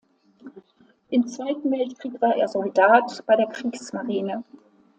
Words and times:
Im 1.11 1.27
Zweiten 1.27 1.69
Weltkrieg 1.69 2.19
war 2.23 2.35
er 2.35 2.47
Soldat 2.47 3.23
bei 3.27 3.35
der 3.35 3.45
Kriegsmarine. 3.49 4.43